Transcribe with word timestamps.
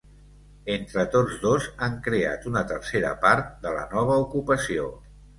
Entre 0.75 1.01
tots 1.15 1.35
dos 1.41 1.67
han 1.87 1.99
creat 2.07 2.47
una 2.51 2.63
tercera 2.71 3.11
part 3.27 3.51
de 3.67 3.75
la 3.75 3.83
nova 3.91 4.15
ocupació. 4.23 4.89